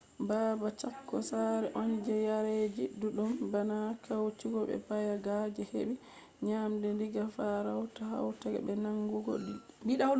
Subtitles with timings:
[0.27, 5.93] babal chako sare on je yareji ɗuɗɗum bana guaycurú be payaguá je heɓi
[6.45, 9.33] nyamande diga farauta hautego be nangugo
[9.87, 10.03] liɗɗi